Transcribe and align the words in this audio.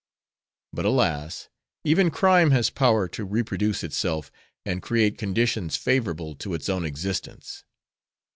But 0.73 0.85
alas! 0.85 1.47
even 1.83 2.09
crime 2.09 2.49
has 2.49 2.71
power 2.71 3.07
to 3.09 3.23
reproduce 3.23 3.83
itself 3.83 4.31
and 4.65 4.81
create 4.81 5.15
conditions 5.19 5.75
favorable 5.75 6.33
to 6.37 6.55
its 6.55 6.69
own 6.69 6.83
existence. 6.85 7.63